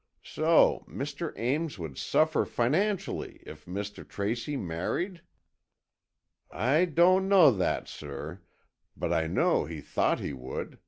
[0.23, 1.31] So Mr.
[1.37, 4.03] Ames would suffer financially if Mr.
[4.03, 5.21] Tracy married?"
[6.49, 8.41] "I don't know that, sir,
[8.97, 10.79] but I know he thought he would.